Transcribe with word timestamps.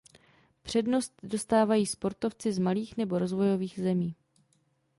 Přednost 0.63 1.13
dostávají 1.23 1.85
sportovci 1.85 2.53
z 2.53 2.59
malých 2.59 2.97
nebo 2.97 3.15
z 3.15 3.19
rozvojových 3.19 3.79
zemí. 3.79 4.15